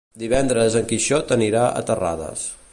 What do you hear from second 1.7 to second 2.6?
a Terrades.